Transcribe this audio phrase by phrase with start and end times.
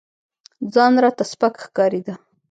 [0.73, 2.13] ځان راته سپك ښكارېده.